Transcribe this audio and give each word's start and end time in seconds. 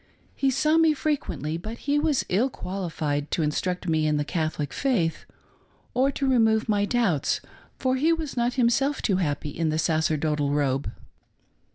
He 0.33 0.49
saw 0.49 0.77
me 0.79 0.95
frequently, 0.95 1.57
but 1.57 1.77
he 1.85 1.99
was 1.99 2.25
ill 2.27 2.49
qualified 2.49 3.29
to 3.29 3.43
instruct 3.43 3.87
me 3.87 4.07
in 4.07 4.17
the 4.17 4.25
Catholic, 4.25 4.73
faith 4.73 5.25
or 5.93 6.09
to 6.13 6.27
remove 6.27 6.67
my 6.67 6.85
doubts, 6.85 7.39
for 7.77 7.97
he 7.97 8.11
was 8.11 8.35
not 8.35 8.55
himself 8.55 9.03
too 9.03 9.17
happy 9.17 9.49
in 9.51 9.69
the 9.69 9.77
sacerdotal 9.77 10.49
robe. 10.49 10.89